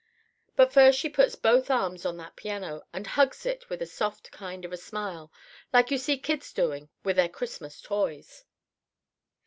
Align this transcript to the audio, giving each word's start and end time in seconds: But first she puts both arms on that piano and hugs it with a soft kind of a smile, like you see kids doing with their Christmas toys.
But 0.55 0.73
first 0.73 0.97
she 0.99 1.09
puts 1.09 1.35
both 1.35 1.69
arms 1.69 2.07
on 2.07 2.17
that 2.17 2.35
piano 2.35 2.87
and 2.91 3.05
hugs 3.05 3.45
it 3.45 3.69
with 3.69 3.83
a 3.83 3.85
soft 3.85 4.31
kind 4.31 4.65
of 4.65 4.73
a 4.73 4.77
smile, 4.77 5.31
like 5.71 5.91
you 5.91 5.99
see 5.99 6.17
kids 6.17 6.51
doing 6.53 6.89
with 7.03 7.17
their 7.17 7.29
Christmas 7.29 7.79
toys. 7.79 8.43